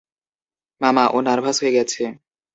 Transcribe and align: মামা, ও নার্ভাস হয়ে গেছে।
মামা, 0.81 1.03
ও 1.07 1.17
নার্ভাস 1.21 1.55
হয়ে 1.61 1.75
গেছে। 1.77 2.03